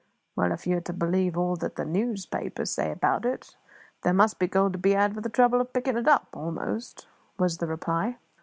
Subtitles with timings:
[0.35, 3.55] "Well, if you are to believe all that the newspapers say about it,
[4.01, 7.05] there must be gold to be had for the trouble of picking it up, almost,"
[7.37, 8.17] was the reply.